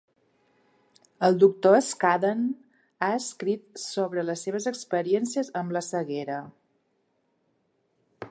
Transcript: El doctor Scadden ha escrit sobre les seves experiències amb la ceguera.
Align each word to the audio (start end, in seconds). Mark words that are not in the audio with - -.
El 1.27 1.35
doctor 1.41 1.75
Scadden 1.87 2.39
ha 3.07 3.11
escrit 3.17 3.83
sobre 3.83 4.25
les 4.29 4.47
seves 4.47 4.67
experiències 4.73 5.53
amb 5.63 5.75
la 5.77 5.83
ceguera. 5.91 6.39